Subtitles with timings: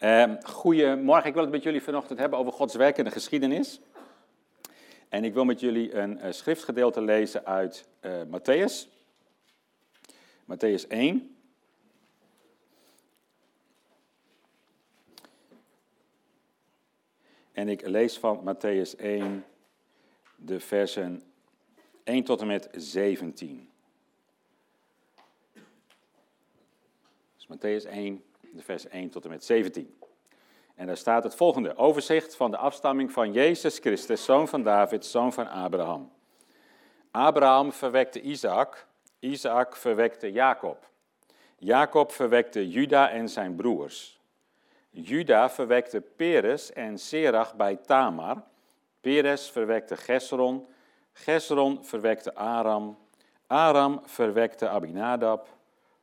[0.00, 3.80] Uh, goedemorgen, ik wil het met jullie vanochtend hebben over Gods werk in de geschiedenis.
[5.08, 8.88] En ik wil met jullie een uh, schriftgedeelte lezen uit uh, Matthäus.
[10.44, 11.36] Matthäus 1.
[17.52, 19.44] En ik lees van Matthäus 1
[20.36, 21.22] de versen
[22.04, 23.70] 1 tot en met 17.
[27.36, 29.98] Dus Matthäus 1, de vers 1 tot en met 17.
[30.74, 35.04] En daar staat het volgende: Overzicht van de afstamming van Jezus Christus, zoon van David,
[35.04, 36.12] zoon van Abraham.
[37.10, 38.86] Abraham verwekte Isaac,
[39.18, 40.88] Isaac verwekte Jacob.
[41.58, 44.20] Jacob verwekte Juda en zijn broers.
[44.90, 48.42] Juda verwekte Peres en Serach bij Tamar.
[49.00, 50.66] Peres verwekte Gesron.
[51.12, 52.98] Gesron verwekte Aram.
[53.46, 55.48] Aram verwekte Abinadab.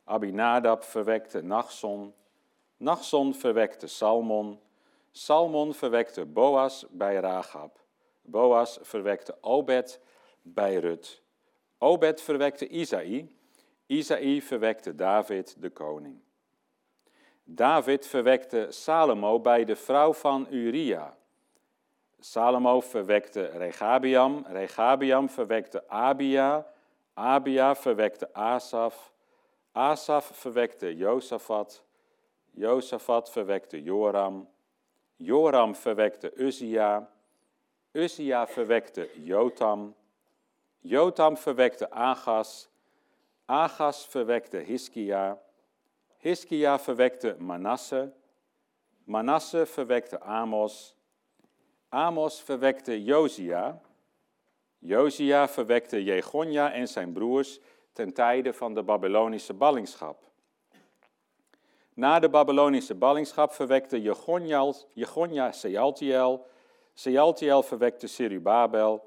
[0.04, 2.14] Abinadab verwekte Nachson.
[2.78, 4.58] Nachson verwekte Salmon.
[5.12, 7.78] Salmon verwekte Boas bij Rahab.
[8.22, 10.00] Boas verwekte Obed
[10.42, 11.22] bij Rut.
[11.78, 13.28] Obed verwekte Isaï.
[13.86, 16.20] Isaï verwekte David de koning.
[17.44, 21.16] David verwekte Salomo bij de vrouw van Uria.
[22.18, 24.44] Salomo verwekte Regabiam.
[24.48, 26.66] Regabiam verwekte Abia.
[27.14, 29.12] Abia verwekte Asaf.
[29.72, 31.86] Asaf verwekte Josafat.
[32.58, 34.46] Josafat verwekte Joram.
[35.16, 37.08] Joram verwekte Uzia.
[37.94, 39.94] Uzia verwekte Jotam.
[40.80, 42.68] Jotam verwekte Agas.
[43.46, 45.38] Agas verwekte Hiskia.
[46.18, 48.12] Hiskia verwekte Manasse.
[49.06, 50.94] Manasse verwekte Amos.
[51.90, 53.80] Amos verwekte Josia.
[54.80, 57.60] Josia verwekte Jegonja en zijn broers
[57.92, 60.27] ten tijde van de Babylonische ballingschap.
[61.98, 66.44] Na de Babylonische ballingschap verwekte Jegonja Sealtiel.
[66.94, 69.00] Sealtiel verwekte Sirubabel.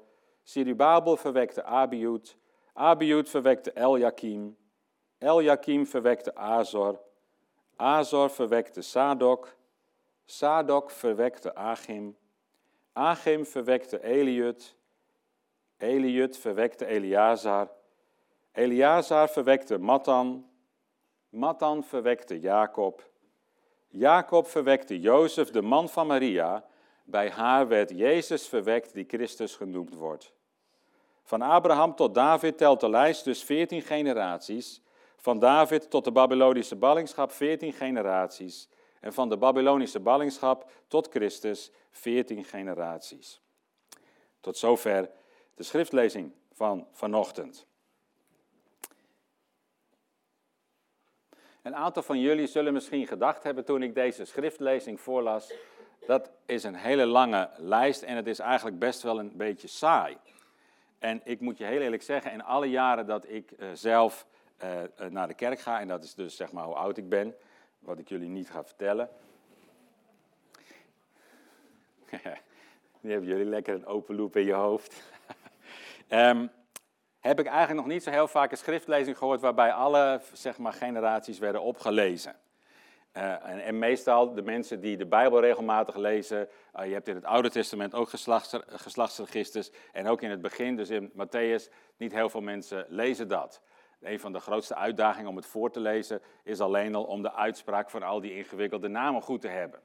[0.44, 2.36] Sirubabel verwekte Abiud.
[2.74, 4.54] Abiud verwekte Eljakim.
[5.20, 7.00] Eljakim verwekte Azor.
[7.78, 9.48] Azor verwekte Sadok.
[10.26, 12.14] Sadok verwekte Achim.
[12.94, 14.74] Achim verwekte Eliud.
[15.78, 17.70] Eliud verwekte Eleazar.
[18.52, 20.44] Eleazar verwekte Matan.
[21.32, 23.10] Matan verwekte Jacob.
[23.88, 26.64] Jacob verwekte Jozef, de man van Maria.
[27.04, 30.32] Bij haar werd Jezus verwekt, die Christus genoemd wordt.
[31.22, 34.82] Van Abraham tot David telt de lijst dus veertien generaties.
[35.16, 38.68] Van David tot de Babylonische ballingschap veertien generaties.
[39.00, 43.40] En van de Babylonische ballingschap tot Christus veertien generaties.
[44.40, 45.10] Tot zover
[45.54, 47.66] de schriftlezing van vanochtend.
[51.62, 55.52] Een aantal van jullie zullen misschien gedacht hebben toen ik deze schriftlezing voorlas,
[56.06, 60.16] dat is een hele lange lijst en het is eigenlijk best wel een beetje saai.
[60.98, 64.26] En ik moet je heel eerlijk zeggen, in alle jaren dat ik uh, zelf
[64.64, 67.34] uh, naar de kerk ga, en dat is dus zeg maar hoe oud ik ben,
[67.78, 69.08] wat ik jullie niet ga vertellen.
[73.00, 75.02] nu hebben jullie lekker een open loop in je hoofd.
[76.08, 76.50] um,
[77.22, 80.72] heb ik eigenlijk nog niet zo heel vaak een schriftlezing gehoord waarbij alle zeg maar,
[80.72, 82.36] generaties werden opgelezen.
[83.16, 87.14] Uh, en, en, meestal de mensen die de Bijbel regelmatig lezen, uh, je hebt in
[87.14, 88.10] het Oude Testament ook
[88.66, 93.62] geslachtsregisters en ook in het begin, dus in Matthäus, niet heel veel mensen lezen dat.
[94.00, 97.32] Een van de grootste uitdagingen om het voor te lezen is alleen al om de
[97.32, 99.80] uitspraak van al die ingewikkelde namen goed te hebben.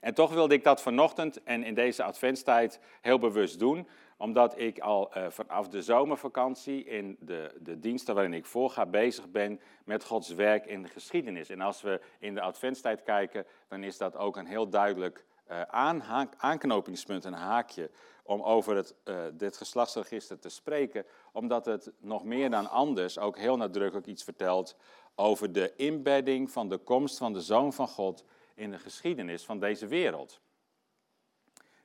[0.00, 3.88] En toch wilde ik dat vanochtend en in deze adventstijd heel bewust doen,
[4.22, 9.30] omdat ik al uh, vanaf de zomervakantie in de, de diensten waarin ik voorga bezig
[9.30, 11.48] ben met Gods werk in de geschiedenis.
[11.48, 15.62] En als we in de adventstijd kijken, dan is dat ook een heel duidelijk uh,
[16.36, 17.90] aanknopingspunt, een haakje
[18.22, 23.38] om over het, uh, dit geslachtsregister te spreken, omdat het nog meer dan anders ook
[23.38, 24.76] heel nadrukkelijk iets vertelt
[25.14, 29.58] over de inbedding van de komst van de Zoon van God in de geschiedenis van
[29.58, 30.40] deze wereld.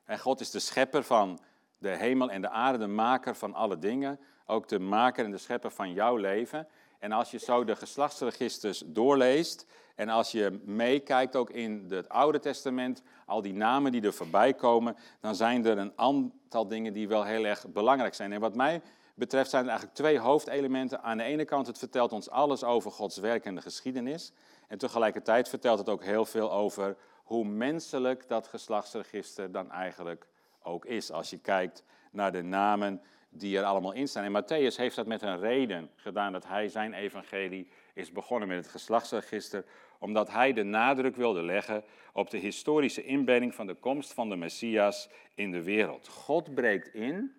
[0.03, 1.39] En God is de schepper van
[1.77, 5.37] de hemel en de aarde, de maker van alle dingen, ook de maker en de
[5.37, 6.67] schepper van jouw leven.
[6.99, 9.65] En als je zo de geslachtsregisters doorleest
[9.95, 14.53] en als je meekijkt ook in het Oude Testament, al die namen die er voorbij
[14.53, 18.33] komen, dan zijn er een aantal dingen die wel heel erg belangrijk zijn.
[18.33, 18.81] En wat mij
[19.13, 21.03] betreft zijn er eigenlijk twee hoofdelementen.
[21.03, 24.31] Aan de ene kant, het vertelt ons alles over Gods werk en de geschiedenis.
[24.67, 30.27] En tegelijkertijd vertelt het ook heel veel over hoe menselijk dat geslachtsregister dan eigenlijk
[30.67, 31.11] ook is.
[31.11, 34.23] Als je kijkt naar de namen die er allemaal in staan.
[34.23, 38.57] En Matthäus heeft dat met een reden gedaan dat hij zijn evangelie is begonnen met
[38.57, 39.65] het geslachtsregister,
[39.99, 41.83] omdat hij de nadruk wilde leggen
[42.13, 46.07] op de historische inbedding van de komst van de Messias in de wereld.
[46.07, 47.35] God breekt in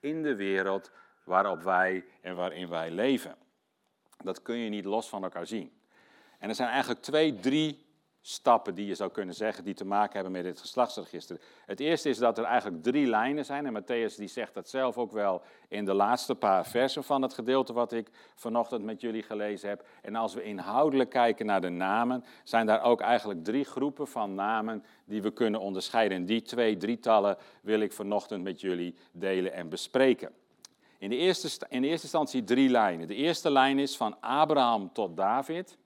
[0.00, 0.90] in de wereld
[1.24, 3.36] waarop wij en waarin wij leven.
[4.24, 5.72] Dat kun je niet los van elkaar zien.
[6.38, 7.86] En er zijn eigenlijk twee, drie
[8.20, 11.40] stappen die je zou kunnen zeggen die te maken hebben met dit geslachtsregister.
[11.66, 14.98] Het eerste is dat er eigenlijk drie lijnen zijn en Matthäus die zegt dat zelf
[14.98, 19.22] ook wel in de laatste paar versen van het gedeelte wat ik vanochtend met jullie
[19.22, 19.86] gelezen heb.
[20.02, 24.34] En als we inhoudelijk kijken naar de namen, zijn daar ook eigenlijk drie groepen van
[24.34, 26.16] namen die we kunnen onderscheiden.
[26.16, 30.32] En die twee drietallen wil ik vanochtend met jullie delen en bespreken.
[30.98, 33.08] In de eerste, in de eerste instantie drie lijnen.
[33.08, 35.78] De eerste lijn is van Abraham tot David.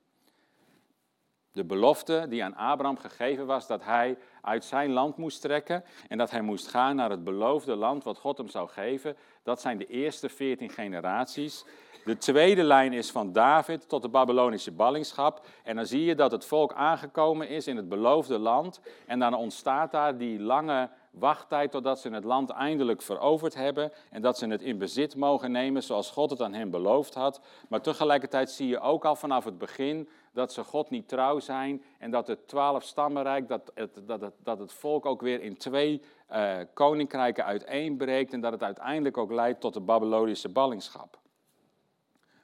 [1.55, 6.17] De belofte die aan Abraham gegeven was dat hij uit zijn land moest trekken en
[6.17, 9.15] dat hij moest gaan naar het beloofde land wat God hem zou geven.
[9.43, 11.65] Dat zijn de eerste veertien generaties.
[12.05, 15.45] De tweede lijn is van David tot de Babylonische ballingschap.
[15.63, 18.81] En dan zie je dat het volk aangekomen is in het beloofde land.
[19.05, 23.91] En dan ontstaat daar die lange wachttijd totdat ze het land eindelijk veroverd hebben.
[24.09, 27.41] En dat ze het in bezit mogen nemen zoals God het aan hen beloofd had.
[27.69, 31.83] Maar tegelijkertijd zie je ook al vanaf het begin dat ze God niet trouw zijn
[31.99, 35.57] en dat het twaalf stammenrijk, dat het, dat het, dat het volk ook weer in
[35.57, 36.01] twee
[36.31, 41.19] uh, koninkrijken uiteenbreekt en dat het uiteindelijk ook leidt tot de Babylonische ballingschap.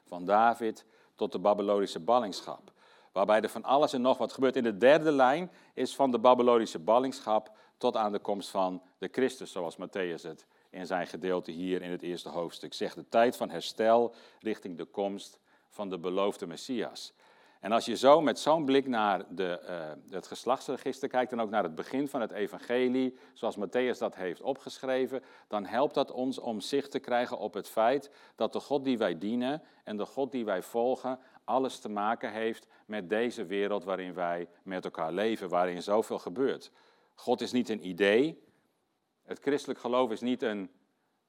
[0.06, 0.86] Van David
[1.16, 2.72] tot de Babylonische ballingschap.
[3.12, 4.56] Waarbij er van alles en nog wat gebeurt.
[4.56, 9.10] In de derde lijn is van de Babylonische ballingschap tot aan de komst van de
[9.12, 12.96] Christus, zoals Matthäus het in zijn gedeelte hier in het eerste hoofdstuk zegt.
[12.96, 15.40] De tijd van herstel richting de komst
[15.70, 17.14] van de beloofde Messias.
[17.62, 21.50] En als je zo met zo'n blik naar de, uh, het geslachtsregister kijkt en ook
[21.50, 26.40] naar het begin van het evangelie, zoals Matthäus dat heeft opgeschreven, dan helpt dat ons
[26.40, 30.06] om zicht te krijgen op het feit dat de God die wij dienen en de
[30.06, 35.12] God die wij volgen, alles te maken heeft met deze wereld waarin wij met elkaar
[35.12, 36.72] leven, waarin zoveel gebeurt.
[37.16, 38.44] God is niet een idee.
[39.24, 40.72] Het christelijk geloof is niet een,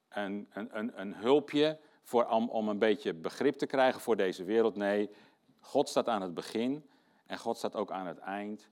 [0.09, 4.75] een, een, een, hulpje voor, om, om een beetje begrip te krijgen voor deze wereld.
[4.75, 5.09] Nee,
[5.63, 6.89] God staat aan het begin
[7.25, 8.69] en God staat ook aan het eind.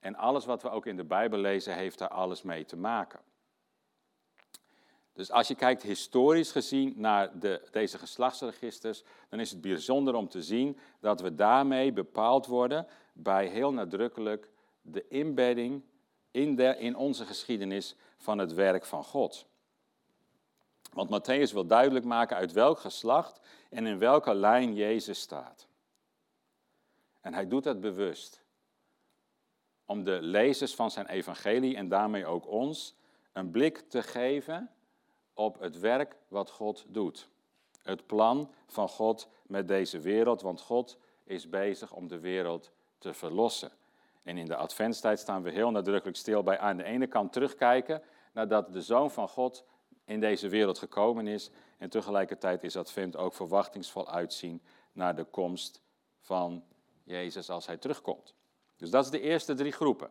[0.00, 3.20] En alles wat we ook in de Bijbel lezen, heeft daar alles mee te maken.
[5.12, 10.28] Dus als je kijkt historisch gezien naar de, deze geslachtsregisters, dan is het bijzonder om
[10.28, 14.48] te zien dat we daarmee bepaald worden bij heel nadrukkelijk
[14.80, 15.82] de inbedding
[16.30, 19.46] in, de, in onze geschiedenis van het werk van God.
[20.92, 23.40] Want Matthäus wil duidelijk maken uit welk geslacht
[23.70, 25.66] en in welke lijn Jezus staat.
[27.22, 28.42] En hij doet dat bewust.
[29.84, 32.94] Om de lezers van zijn evangelie en daarmee ook ons
[33.32, 34.70] een blik te geven
[35.34, 37.28] op het werk wat God doet.
[37.82, 43.14] Het plan van God met deze wereld, want God is bezig om de wereld te
[43.14, 43.72] verlossen.
[44.22, 48.02] En in de adventstijd staan we heel nadrukkelijk stil bij aan de ene kant terugkijken
[48.32, 49.64] nadat de Zoon van God
[50.04, 51.50] in deze wereld gekomen is.
[51.78, 55.82] En tegelijkertijd is advent ook verwachtingsvol uitzien naar de komst
[56.20, 56.64] van
[57.12, 58.34] Jezus als hij terugkomt.
[58.76, 60.10] Dus dat is de eerste drie groepen.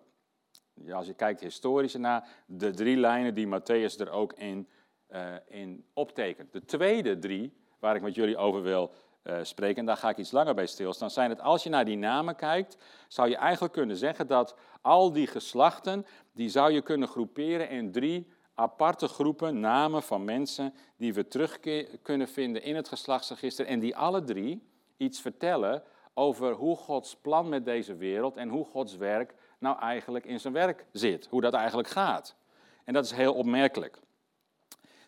[0.91, 4.67] Als je kijkt historisch naar de drie lijnen die Matthäus er ook in,
[5.09, 6.51] uh, in optekent.
[6.51, 8.91] De tweede drie, waar ik met jullie over wil
[9.23, 11.85] uh, spreken, en daar ga ik iets langer bij stilstaan, zijn het als je naar
[11.85, 12.77] die namen kijkt,
[13.07, 17.91] zou je eigenlijk kunnen zeggen dat al die geslachten, die zou je kunnen groeperen in
[17.91, 21.59] drie aparte groepen namen van mensen die we terug
[22.01, 24.63] kunnen vinden in het geslachtsregister en die alle drie
[24.97, 30.25] iets vertellen over hoe Gods plan met deze wereld en hoe Gods werk nou eigenlijk
[30.25, 31.27] in zijn werk zit.
[31.29, 32.35] Hoe dat eigenlijk gaat.
[32.83, 33.99] En dat is heel opmerkelijk.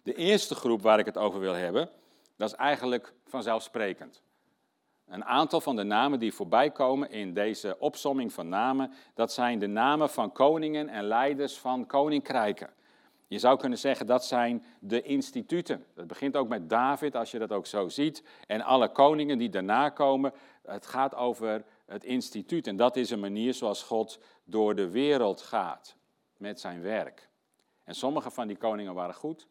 [0.04, 1.90] De eerste groep waar ik het over wil hebben,
[2.36, 4.22] dat is eigenlijk vanzelfsprekend.
[5.08, 9.60] Een aantal van de namen die voorbij komen in deze opsomming van namen, dat zijn
[9.60, 12.70] de namen van koningen en leiders van koninkrijken.
[13.28, 15.86] Je zou kunnen zeggen dat zijn de instituten.
[15.96, 19.50] Dat begint ook met David, als je dat ook zo ziet, en alle koningen die
[19.50, 20.34] daarna komen.
[20.62, 25.42] Het gaat over het instituut en dat is een manier zoals God door de wereld
[25.42, 25.96] gaat
[26.38, 27.30] met zijn werk.
[27.84, 29.48] En sommige van die koningen waren goed,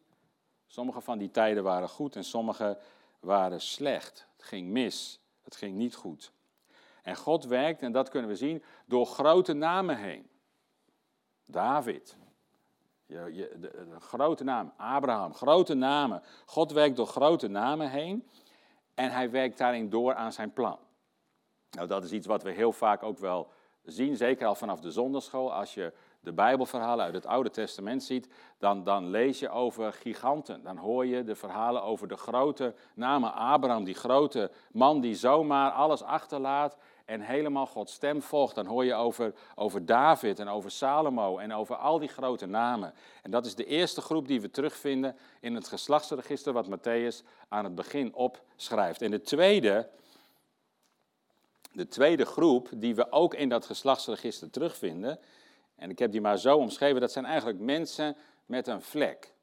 [0.67, 2.77] sommige van die tijden waren goed en sommige
[3.19, 4.27] waren slecht.
[4.35, 6.31] Het ging mis, het ging niet goed.
[7.01, 10.29] En God werkt, en dat kunnen we zien, door grote namen heen.
[11.45, 12.17] David,
[13.13, 16.21] je, je, de, grote naam, Abraham, grote namen.
[16.45, 18.27] God werkt door grote namen heen
[18.93, 20.79] en hij werkt daarin door aan zijn plan.
[21.71, 23.51] Nou, dat is iets wat we heel vaak ook wel
[23.83, 28.29] zien, zeker al vanaf de zondagschool, als je de Bijbelverhalen uit het Oude Testament ziet,
[28.57, 30.63] dan, dan lees je over giganten.
[30.63, 35.71] Dan hoor je de verhalen over de grote namen Abraham, die grote man die zomaar
[35.71, 38.55] alles achterlaat en helemaal Gods stem volgt.
[38.55, 42.93] Dan hoor je over, over David en over Salomo en over al die grote namen.
[43.21, 47.63] En dat is de eerste groep die we terugvinden in het geslachtsregister wat Matthäus aan
[47.63, 49.01] het begin opschrijft.
[49.01, 49.89] En de tweede,
[51.71, 55.19] de tweede groep die we ook in dat geslachtsregister terugvinden,
[55.75, 59.33] en ik heb die maar zo omschreven, dat zijn eigenlijk mensen met een vlek.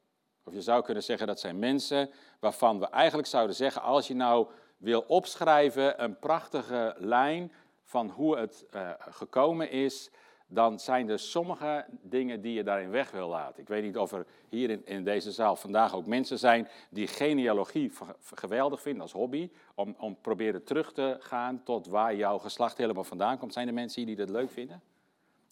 [0.44, 4.14] Of je zou kunnen zeggen dat zijn mensen waarvan we eigenlijk zouden zeggen, als je
[4.14, 4.46] nou
[4.80, 7.52] wil opschrijven een prachtige lijn
[7.84, 10.10] van hoe het uh, gekomen is,
[10.46, 13.62] dan zijn er sommige dingen die je daarin weg wil laten.
[13.62, 17.06] Ik weet niet of er hier in, in deze zaal vandaag ook mensen zijn die
[17.06, 17.92] genealogie
[18.34, 23.04] geweldig vinden als hobby, om, om proberen terug te gaan tot waar jouw geslacht helemaal
[23.04, 23.52] vandaan komt.
[23.52, 24.82] Zijn er mensen hier die dat leuk vinden?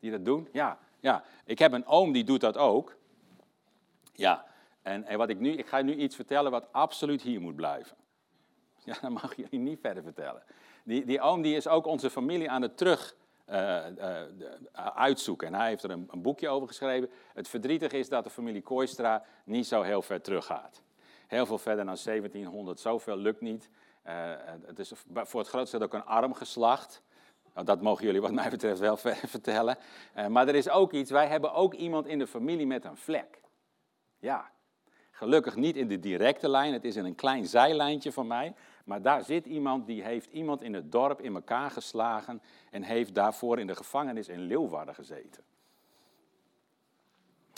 [0.00, 0.48] Die dat doen?
[0.52, 1.24] Ja, ja.
[1.44, 2.96] Ik heb een oom die doet dat ook.
[4.12, 4.44] Ja,
[4.82, 7.96] en, en wat ik nu, ik ga nu iets vertellen wat absoluut hier moet blijven.
[8.88, 10.42] Ja, dat mag jullie niet verder vertellen.
[10.84, 13.16] Die, die oom die is ook onze familie aan het terug
[13.50, 14.22] uh, uh,
[14.94, 15.46] uitzoeken.
[15.46, 17.10] En hij heeft er een, een, boekje over geschreven.
[17.34, 20.82] Het verdrietige is dat de familie Kooistra niet zo heel ver teruggaat.
[21.26, 23.70] Heel veel verder dan 1700, zoveel lukt niet.
[24.66, 27.02] Het is voor het grootste ook een arm geslacht.
[27.54, 28.96] Nou, dat mogen jullie wat mij betreft wel
[29.36, 29.78] vertellen.
[30.28, 33.40] maar er is ook iets, wij hebben ook iemand in de familie met een vlek.
[34.18, 34.50] Ja,
[35.10, 38.54] gelukkig niet in de directe lijn, het is in een klein zijlijntje van mij.
[38.88, 43.14] Maar daar zit iemand die heeft iemand in het dorp in elkaar geslagen en heeft
[43.14, 45.42] daarvoor in de gevangenis in Leeuwarden gezeten.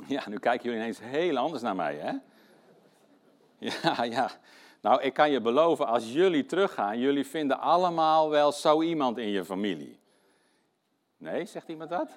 [0.06, 2.12] Ja, nu kijken jullie ineens heel anders naar mij, hè?
[3.58, 4.30] Ja, ja.
[4.80, 9.28] Nou, ik kan je beloven, als jullie teruggaan, jullie vinden allemaal wel zo iemand in
[9.28, 9.98] je familie.
[11.16, 12.10] Nee, zegt iemand dat?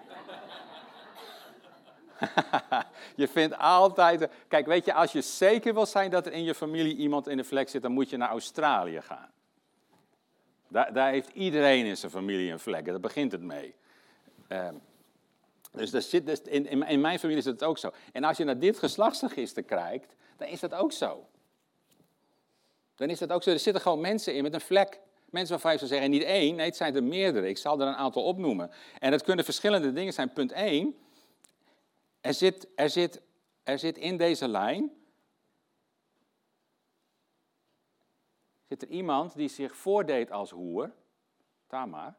[3.16, 4.30] je vindt altijd.
[4.48, 7.38] Kijk, weet je, als je zeker wil zijn dat er in je familie iemand in
[7.38, 9.32] de vlek zit, dan moet je naar Australië gaan.
[10.68, 12.86] Daar, daar heeft iedereen in zijn familie een vlek.
[12.86, 13.76] Daar begint het mee.
[14.48, 14.76] Ehm,
[15.72, 17.92] dus, dat zit, dus in, in, in, mijn familie is het ook zo.
[18.12, 21.28] En als je naar dit geslachtsregister kijkt, dan is dat ook zo.
[22.96, 23.50] Dan is dat ook zo.
[23.52, 25.00] Er zitten gewoon mensen in met een vlek.
[25.30, 27.48] Mensen waarvan je zou zeggen, niet één, nee, het zijn er meerdere.
[27.48, 28.72] Ik zal er een aantal opnoemen.
[29.00, 30.34] En dat kunnen verschillende dingen zijn.
[30.34, 30.96] Punt één,
[32.24, 33.22] er zit, er zit,
[33.64, 34.92] er zit in deze lijn.
[38.68, 40.92] Zit er iemand die zich voordeed als hoer,
[41.68, 42.16] Tamar.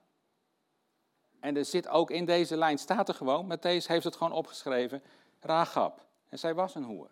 [1.40, 5.02] En er zit ook in deze lijn, staat er gewoon, Matthäus heeft het gewoon opgeschreven,
[5.40, 6.06] Ragab.
[6.28, 7.10] En zij was een hoer.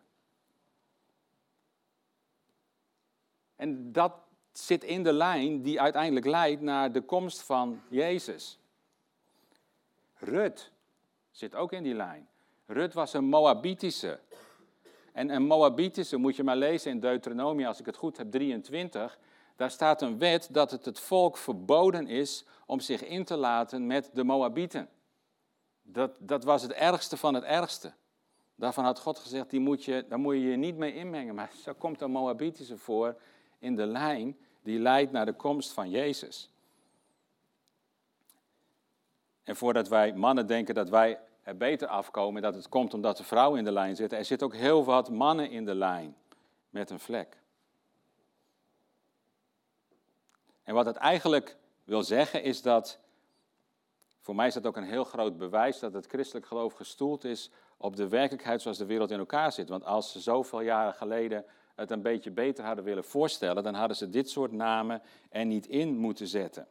[3.57, 4.13] En dat
[4.53, 8.59] zit in de lijn die uiteindelijk leidt naar de komst van Jezus.
[10.15, 10.73] Rut
[11.31, 12.31] zit ook in die lijn.
[12.73, 14.19] Rut was een Moabitische.
[15.13, 19.19] En een Moabitische moet je maar lezen in Deuteronomie, als ik het goed heb, 23.
[19.57, 23.87] Daar staat een wet dat het het volk verboden is om zich in te laten
[23.87, 24.89] met de Moabieten.
[25.83, 27.93] Dat, dat was het ergste van het ergste.
[28.55, 31.35] Daarvan had God gezegd, die moet je, daar moet je je niet mee inmengen.
[31.35, 33.21] Maar zo komt een Moabitische voor
[33.59, 36.51] in de lijn die leidt naar de komst van Jezus.
[39.43, 43.25] En voordat wij mannen denken dat wij er beter afkomen dat het komt omdat de
[43.25, 44.19] vrouwen in de lijn zitten.
[44.19, 46.17] Er zitten ook heel wat mannen in de lijn
[46.71, 47.41] met een vlek.
[50.63, 52.99] En wat het eigenlijk wil zeggen is dat,
[54.21, 57.51] voor mij is dat ook een heel groot bewijs dat het christelijk geloof gestoeld is
[57.77, 59.69] op de werkelijkheid zoals de wereld in elkaar zit.
[59.69, 61.45] Want als ze zoveel jaren geleden
[61.75, 65.67] het een beetje beter hadden willen voorstellen, dan hadden ze dit soort namen er niet
[65.67, 66.67] in moeten zetten.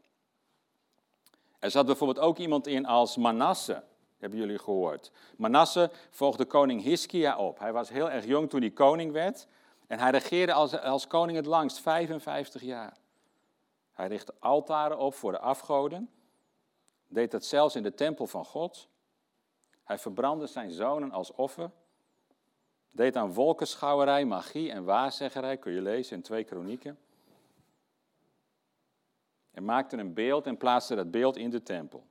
[1.60, 3.84] Er zat bijvoorbeeld ook iemand in als Manasse
[4.22, 5.12] hebben jullie gehoord.
[5.38, 7.60] Manasse volgde koning Hiskia op.
[7.60, 9.48] Hij was heel erg jong toen hij koning werd.
[9.88, 12.98] En hij regeerde als, als koning het langst, 55 jaar.
[13.92, 16.10] Hij richtte altaren op voor de afgoden.
[17.08, 18.88] Deed dat zelfs in de tempel van God.
[19.84, 21.72] Hij verbrandde zijn zonen als offer.
[22.92, 27.00] Deed aan wolkenschouwerij, magie en waarzeggerij, kun je lezen in twee kronieken.
[29.52, 32.04] En maakte een beeld en plaatste dat beeld in de tempel.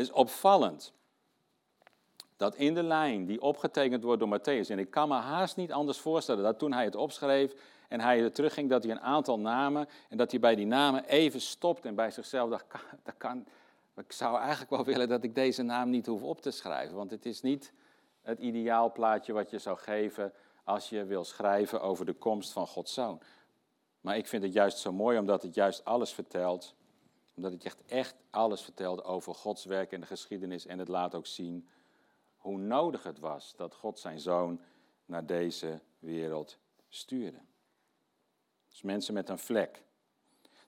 [0.00, 0.92] Het is opvallend
[2.36, 5.72] dat in de lijn die opgetekend wordt door Matthäus, en ik kan me haast niet
[5.72, 7.54] anders voorstellen dat toen hij het opschreef
[7.88, 11.04] en hij er terugging, dat hij een aantal namen en dat hij bij die namen
[11.04, 12.66] even stopt en bij zichzelf dacht,
[13.02, 13.46] dat kan,
[13.96, 17.10] ik zou eigenlijk wel willen dat ik deze naam niet hoef op te schrijven, want
[17.10, 17.72] het is niet
[18.22, 20.32] het ideaalplaatje wat je zou geven
[20.64, 23.20] als je wil schrijven over de komst van Gods Zoon.
[24.00, 26.74] Maar ik vind het juist zo mooi omdat het juist alles vertelt
[27.34, 30.66] Omdat het echt, echt alles vertelt over Gods werk en de geschiedenis.
[30.66, 31.68] En het laat ook zien
[32.36, 34.60] hoe nodig het was dat God zijn zoon
[35.06, 36.58] naar deze wereld
[36.88, 37.38] stuurde.
[38.68, 39.82] Dus mensen met een vlek.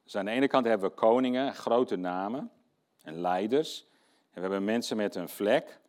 [0.02, 2.50] Dus aan de ene kant hebben we koningen, grote namen
[3.02, 3.86] en leiders.
[4.30, 5.80] En we hebben mensen met een vlek,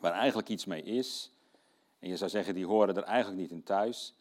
[0.00, 1.32] waar eigenlijk iets mee is.
[1.98, 4.14] En je zou zeggen, die horen er eigenlijk niet in thuis.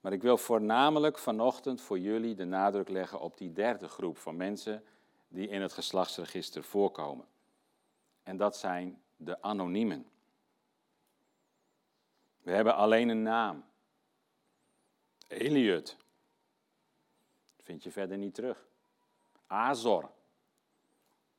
[0.00, 4.36] Maar ik wil voornamelijk vanochtend voor jullie de nadruk leggen op die derde groep van
[4.36, 4.84] mensen
[5.34, 7.26] die in het geslachtsregister voorkomen.
[8.22, 10.06] En dat zijn de anoniemen.
[12.42, 13.64] We hebben alleen een naam.
[15.28, 15.96] Eliud.
[17.62, 18.66] Vind je verder niet terug.
[19.46, 20.10] Azor.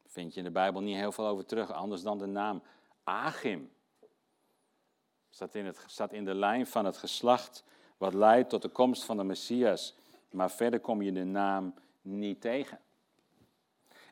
[0.05, 2.63] Vind je in de Bijbel niet heel veel over terug, anders dan de naam.
[3.03, 3.71] Achim.
[5.29, 7.63] Staat in, het, staat in de lijn van het geslacht
[7.97, 9.95] wat leidt tot de komst van de Messias.
[10.29, 12.79] Maar verder kom je de naam niet tegen.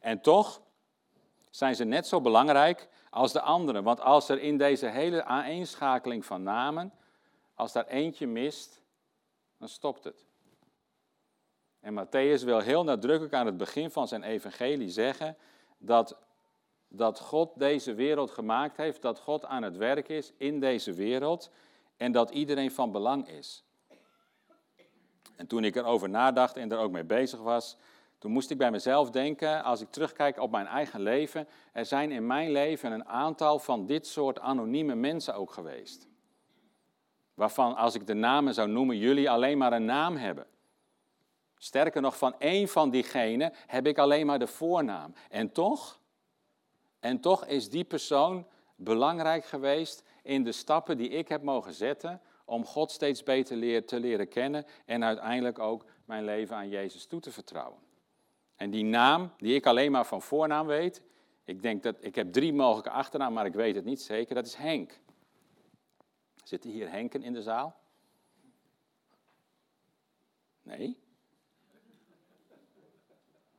[0.03, 0.62] En toch
[1.50, 3.83] zijn ze net zo belangrijk als de anderen.
[3.83, 6.93] Want als er in deze hele aaneenschakeling van namen,
[7.53, 8.81] als daar eentje mist,
[9.57, 10.25] dan stopt het.
[11.79, 15.38] En Matthäus wil heel nadrukkelijk aan het begin van zijn evangelie zeggen
[15.77, 16.17] dat,
[16.88, 21.51] dat God deze wereld gemaakt heeft, dat God aan het werk is in deze wereld
[21.98, 23.63] en dat iedereen van belang is.
[25.36, 27.77] En toen ik erover nadacht en er ook mee bezig was,
[28.24, 32.12] toen moest ik bij mezelf denken, als ik terugkijk op mijn eigen leven, er zijn
[32.12, 36.08] in mijn leven een aantal van dit soort anonieme mensen ook geweest.
[37.34, 40.46] Waarvan, als ik de namen zou noemen, jullie alleen maar een naam hebben.
[41.58, 45.13] Sterker nog, van één van diegenen heb ik alleen maar de voornaam.
[45.30, 46.00] En toch,
[47.00, 52.22] en toch is die persoon belangrijk geweest in de stappen die ik heb mogen zetten
[52.46, 57.20] om God steeds beter te leren kennen en uiteindelijk ook mijn leven aan Jezus toe
[57.20, 57.83] te vertrouwen.
[58.63, 61.01] En die naam, die ik alleen maar van voornaam weet,
[61.43, 64.46] ik denk dat ik heb drie mogelijke achternaam, maar ik weet het niet zeker, dat
[64.46, 65.00] is Henk.
[66.43, 67.75] Zitten hier Henken in de zaal?
[70.62, 70.98] Nee?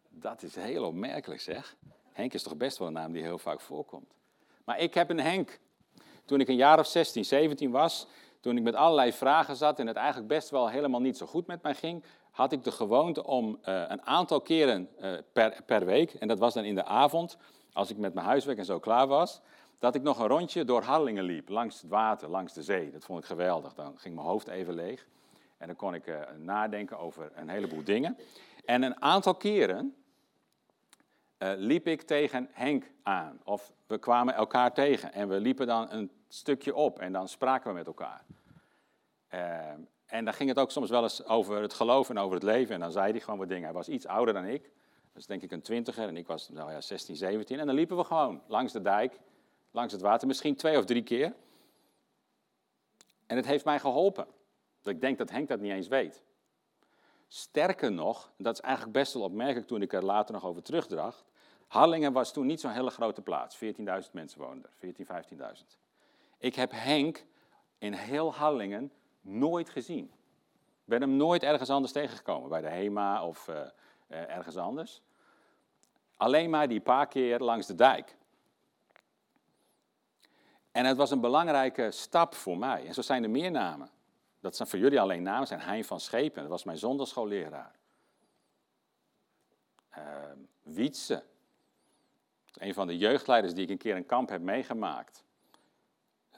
[0.09, 1.77] Dat is heel opmerkelijk zeg.
[2.13, 4.15] Henk is toch best wel een naam die heel vaak voorkomt.
[4.65, 5.61] Maar ik heb een Henk.
[6.25, 8.07] Toen ik een jaar of 16, 17 was,
[8.41, 11.47] toen ik met allerlei vragen zat en het eigenlijk best wel helemaal niet zo goed
[11.47, 15.85] met mij ging, had ik de gewoonte om uh, een aantal keren uh, per, per
[15.85, 17.37] week, en dat was dan in de avond,
[17.73, 19.41] als ik met mijn huiswerk en zo klaar was,
[19.79, 22.91] dat ik nog een rondje door Harlingen liep, langs het water, langs de zee.
[22.91, 23.75] Dat vond ik geweldig.
[23.75, 25.07] Dan ging mijn hoofd even leeg.
[25.59, 28.19] En dan kon ik uh, nadenken over een heleboel dingen.
[28.65, 29.95] En een aantal keren
[31.39, 33.41] liep ik tegen Henk aan.
[33.45, 37.71] Of we kwamen elkaar tegen en we liepen dan een stukje op en dan spraken
[37.71, 38.25] we met elkaar.
[39.35, 39.73] Uh,
[40.15, 42.75] en dan ging het ook soms wel eens over het geloof en over het leven.
[42.75, 43.65] En dan zei hij gewoon wat dingen.
[43.65, 44.71] Hij was iets ouder dan ik.
[45.13, 47.59] Was denk ik een twintiger en ik was nou ja, 16, 17.
[47.59, 49.19] En dan liepen we gewoon langs de dijk,
[49.71, 51.35] langs het water, misschien twee of drie keer.
[53.27, 54.27] En het heeft mij geholpen.
[54.83, 56.23] Dat ik denk dat Henk dat niet eens weet.
[57.29, 61.25] Sterker nog, dat is eigenlijk best wel opmerkelijk toen ik er later nog over terugdracht.
[61.67, 63.57] Hallingen was toen niet zo'n hele grote plaats.
[63.57, 63.63] 14.000
[64.13, 65.79] mensen woonden er, 14.000, 15.000.
[66.39, 67.25] Ik heb Henk
[67.79, 68.93] in heel Hallingen
[69.25, 70.05] nooit gezien.
[70.85, 73.57] Ik ben hem nooit ergens anders tegengekomen, bij de HEMA of uh,
[74.07, 75.03] ergens anders.
[76.17, 78.17] Alleen maar die paar keer langs de dijk.
[80.73, 82.87] En het was een belangrijke stap voor mij.
[82.87, 83.91] En zo zijn er meer namen.
[84.41, 87.75] Dat zijn voor jullie alleen namen, zijn Hein van Schepen, dat was mijn zondagsschoolleraar.
[89.99, 90.05] Uh,
[90.63, 91.25] Wietse,
[92.53, 95.25] een van de jeugdleiders die ik een keer een kamp heb meegemaakt.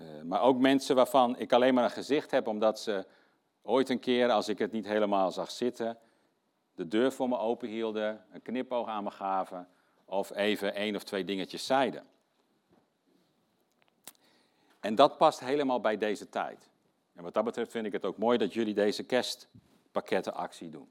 [0.00, 3.06] Uh, maar ook mensen waarvan ik alleen maar een gezicht heb, omdat ze
[3.62, 5.98] ooit een keer, als ik het niet helemaal zag zitten,
[6.74, 9.68] de deur voor me open hielden, een knipoog aan me gaven
[10.04, 12.06] of even één of twee dingetjes zeiden.
[14.80, 16.68] En dat past helemaal bij deze tijd.
[17.14, 20.90] En wat dat betreft vind ik het ook mooi dat jullie deze kerstpakkettenactie doen.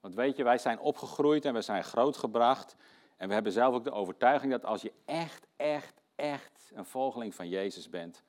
[0.00, 2.76] Want weet je, wij zijn opgegroeid en we zijn grootgebracht.
[3.16, 7.34] En we hebben zelf ook de overtuiging dat als je echt, echt, echt een volgeling
[7.34, 8.22] van Jezus bent,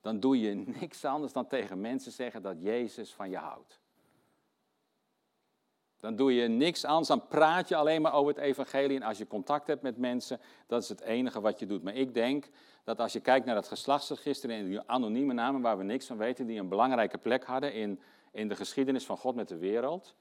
[0.00, 3.80] dan doe je niks anders dan tegen mensen zeggen dat Jezus van je houdt.
[5.96, 8.96] Dan doe je niks anders, dan praat je alleen maar over het evangelie.
[8.96, 11.82] En als je contact hebt met mensen, dat is het enige wat je doet.
[11.82, 12.48] Maar ik denk
[12.84, 16.16] dat als je kijkt naar het geslachtsregister en die anonieme namen waar we niks van
[16.16, 18.00] weten, die een belangrijke plek hadden in,
[18.32, 20.14] in de geschiedenis van God met de wereld,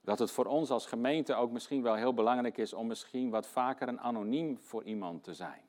[0.00, 3.46] dat het voor ons als gemeente ook misschien wel heel belangrijk is om misschien wat
[3.46, 5.67] vaker een anoniem voor iemand te zijn.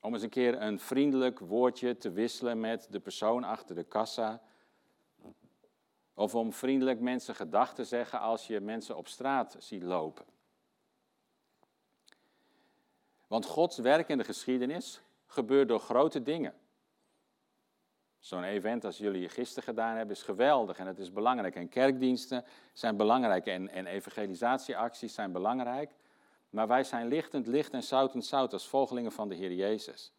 [0.00, 4.42] Om eens een keer een vriendelijk woordje te wisselen met de persoon achter de kassa
[6.14, 10.24] Of om vriendelijk mensen gedag te zeggen als je mensen op straat ziet lopen.
[13.26, 16.54] Want Gods werk in de geschiedenis gebeurt door grote dingen.
[18.18, 21.54] Zo'n event als jullie gisteren gedaan hebben is geweldig en het is belangrijk.
[21.54, 25.90] En kerkdiensten zijn belangrijk en, en evangelisatieacties zijn belangrijk.
[26.50, 30.12] Maar wij zijn lichtend licht en zoutend zout als volgelingen van de Heer Jezus.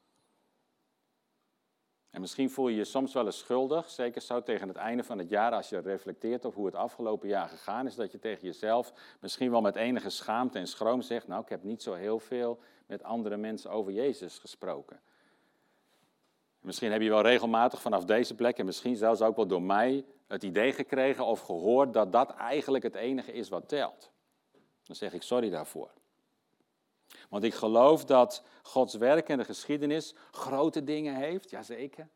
[2.09, 5.17] En misschien voel je je soms wel eens schuldig, zeker zo tegen het einde van
[5.17, 8.45] het jaar, als je reflecteert op hoe het afgelopen jaar gegaan is, dat je tegen
[8.45, 12.19] jezelf misschien wel met enige schaamte en schroom zegt, nou ik heb niet zo heel
[12.19, 15.01] veel met andere mensen over Jezus gesproken.
[16.59, 20.05] Misschien heb je wel regelmatig vanaf deze plek en misschien zelfs ook wel door mij
[20.27, 24.11] het idee gekregen of gehoord dat dat eigenlijk het enige is wat telt.
[24.83, 25.91] Dan zeg ik sorry daarvoor.
[27.29, 32.07] Want ik geloof dat Gods werk in de geschiedenis grote dingen heeft, jazeker.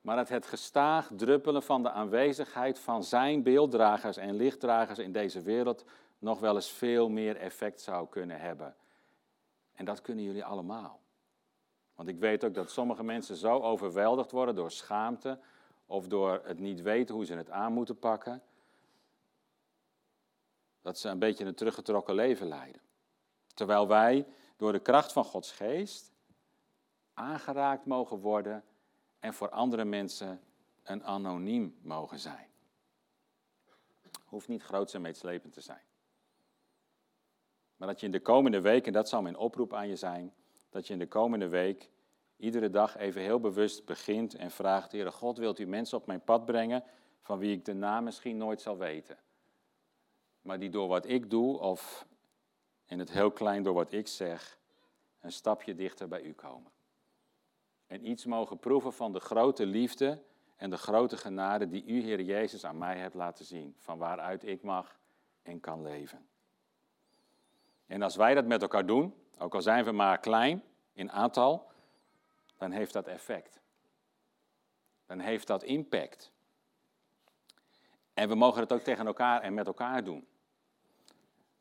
[0.00, 5.42] Maar dat het gestaag druppelen van de aanwezigheid van zijn beelddragers en lichtdragers in deze
[5.42, 5.84] wereld
[6.18, 8.74] nog wel eens veel meer effect zou kunnen hebben.
[9.72, 11.00] En dat kunnen jullie allemaal.
[11.94, 15.38] Want ik weet ook dat sommige mensen zo overweldigd worden door schaamte
[15.86, 18.42] of door het niet weten hoe ze het aan moeten pakken,
[20.82, 22.80] dat ze een beetje een teruggetrokken leven leiden.
[23.54, 26.12] Terwijl wij door de kracht van Gods geest
[27.14, 28.64] aangeraakt mogen worden
[29.18, 30.40] en voor andere mensen
[30.82, 32.46] een anoniem mogen zijn.
[34.24, 35.82] Hoeft niet groot en meetslepend te zijn.
[37.76, 40.34] Maar dat je in de komende week, en dat zal mijn oproep aan je zijn,
[40.70, 41.90] dat je in de komende week
[42.36, 46.24] iedere dag even heel bewust begint en vraagt, Heere God, wilt u mensen op mijn
[46.24, 46.84] pad brengen
[47.20, 49.18] van wie ik de naam misschien nooit zal weten?
[50.42, 52.06] Maar die door wat ik doe, of
[52.84, 54.58] in het heel klein door wat ik zeg,
[55.20, 56.70] een stapje dichter bij u komen.
[57.86, 60.22] En iets mogen proeven van de grote liefde
[60.56, 63.74] en de grote genade die u, Heer Jezus, aan mij hebt laten zien.
[63.78, 64.98] Van waaruit ik mag
[65.42, 66.26] en kan leven.
[67.86, 71.70] En als wij dat met elkaar doen, ook al zijn we maar klein in aantal,
[72.56, 73.60] dan heeft dat effect.
[75.06, 76.32] Dan heeft dat impact.
[78.14, 80.26] En we mogen het ook tegen elkaar en met elkaar doen.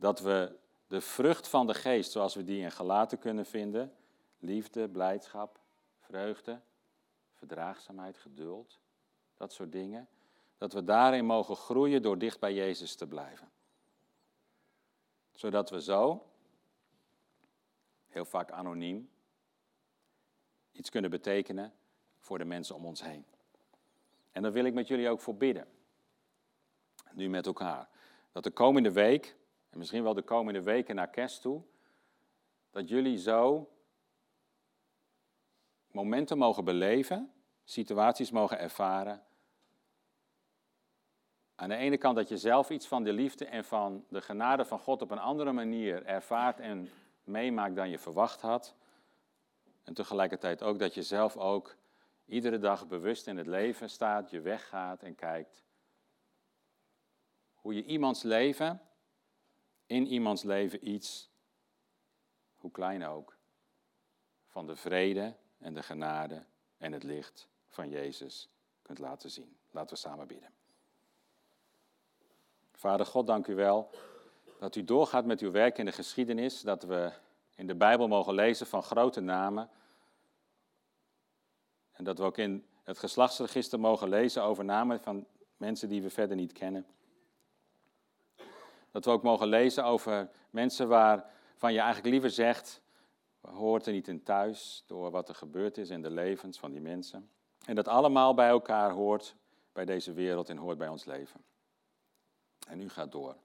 [0.01, 0.55] Dat we
[0.87, 3.95] de vrucht van de geest, zoals we die in gelaten kunnen vinden,
[4.39, 5.59] liefde, blijdschap,
[5.99, 6.61] vreugde,
[7.33, 8.79] verdraagzaamheid, geduld,
[9.37, 10.07] dat soort dingen,
[10.57, 13.51] dat we daarin mogen groeien door dicht bij Jezus te blijven.
[15.31, 16.25] Zodat we zo,
[18.07, 19.09] heel vaak anoniem,
[20.71, 21.73] iets kunnen betekenen
[22.19, 23.25] voor de mensen om ons heen.
[24.31, 25.67] En daar wil ik met jullie ook voor bidden.
[27.11, 27.89] Nu met elkaar.
[28.31, 29.39] Dat de komende week,
[29.71, 31.61] en misschien wel de komende weken naar kerst toe,
[32.71, 33.69] dat jullie zo
[35.91, 37.31] momenten mogen beleven,
[37.63, 39.23] situaties mogen ervaren.
[41.55, 44.65] Aan de ene kant dat je zelf iets van de liefde en van de genade
[44.65, 46.89] van God op een andere manier ervaart en
[47.23, 48.75] meemaakt dan je verwacht had.
[49.83, 51.75] En tegelijkertijd ook dat je zelf ook
[52.25, 55.63] iedere dag bewust in het leven staat, je weggaat en kijkt
[57.53, 58.81] hoe je iemands leven,
[59.91, 61.29] in iemands leven iets,
[62.55, 63.37] hoe klein ook,
[64.47, 66.45] van de vrede en de genade
[66.77, 68.49] en het licht van Jezus
[68.81, 69.57] kunt laten zien.
[69.71, 70.49] Laten we samen bidden.
[72.73, 73.89] Vader God, dank u wel
[74.59, 77.11] dat u doorgaat met uw werk in de geschiedenis, dat we
[77.55, 79.69] in de Bijbel mogen lezen van grote namen.
[81.91, 85.25] En dat we ook in het geslachtsregister mogen lezen over namen van
[85.57, 86.85] mensen die we verder niet kennen.
[88.91, 92.81] Dat we ook mogen lezen over mensen waarvan je eigenlijk liever zegt,
[93.41, 96.81] hoort er niet in thuis door wat er gebeurd is in de levens van die
[96.81, 97.29] mensen.
[97.65, 99.35] En dat allemaal bij elkaar hoort
[99.73, 101.43] bij deze wereld en hoort bij ons leven.
[102.67, 103.35] En u gaat door.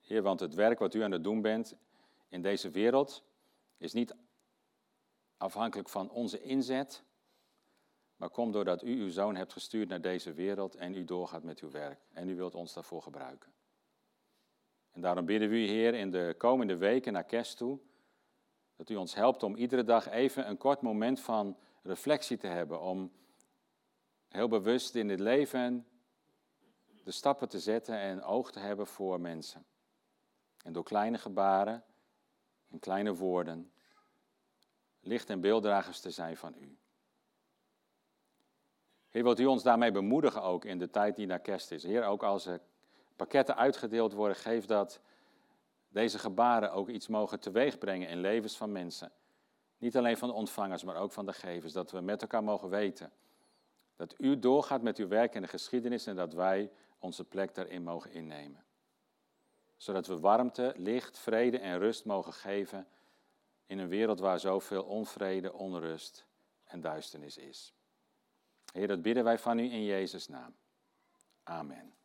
[0.00, 1.74] Heer, want het werk wat u aan het doen bent
[2.28, 3.22] in deze wereld
[3.76, 4.14] is niet
[5.36, 7.02] afhankelijk van onze inzet,
[8.20, 11.60] maar komt doordat u uw zoon hebt gestuurd naar deze wereld en u doorgaat met
[11.60, 12.00] uw werk.
[12.12, 13.52] En u wilt ons daarvoor gebruiken.
[14.90, 17.78] En daarom bidden we u, Heer, in de komende weken naar kerst toe,
[18.76, 22.80] dat u ons helpt om iedere dag even een kort moment van reflectie te hebben,
[22.80, 23.12] om
[24.28, 25.86] heel bewust in het leven
[27.04, 29.66] de stappen te zetten en oog te hebben voor mensen.
[30.64, 31.84] En door kleine gebaren
[32.68, 33.72] en kleine woorden
[35.00, 36.79] licht en beelddragers te zijn van u.
[39.10, 41.82] Heer, wilt u ons daarmee bemoedigen ook in de tijd die naar kerst is.
[41.82, 42.60] Heer, ook als er
[43.16, 45.00] pakketten uitgedeeld worden, geef dat
[45.88, 49.12] deze gebaren ook iets mogen teweegbrengen in levens van mensen.
[49.78, 51.72] Niet alleen van de ontvangers, maar ook van de gevers.
[51.72, 53.12] Dat we met elkaar mogen weten
[53.96, 57.82] dat u doorgaat met uw werk in de geschiedenis en dat wij onze plek daarin
[57.82, 58.64] mogen innemen.
[59.76, 62.86] Zodat we warmte, licht, vrede en rust mogen geven
[63.66, 66.26] in een wereld waar zoveel onvrede, onrust
[66.64, 67.74] en duisternis is.
[68.72, 70.56] Heer, dat bidden wij van u in Jezus' naam.
[71.42, 71.99] Amen.